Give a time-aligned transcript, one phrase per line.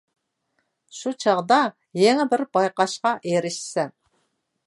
[0.99, 1.59] شۇ چاغدا
[2.03, 3.93] يېڭى بىر بايقاشقا ئېرىشىسەن.